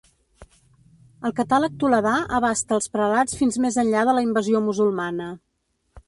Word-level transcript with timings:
El 1.29 1.33
catàleg 1.39 1.73
toledà 1.83 2.13
abasta 2.37 2.75
els 2.77 2.89
prelats 2.97 3.37
fins 3.41 3.59
més 3.65 3.77
enllà 3.83 4.05
de 4.09 4.15
la 4.21 4.25
invasió 4.29 4.63
musulmana. 4.71 5.29